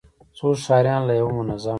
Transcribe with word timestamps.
څو 0.37 0.47
ښاريان 0.65 1.01
له 1.07 1.13
يو 1.21 1.27
منظم، 1.37 1.69